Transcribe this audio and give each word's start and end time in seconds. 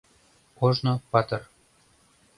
Ожно 0.65 0.93
патыр 1.11 1.41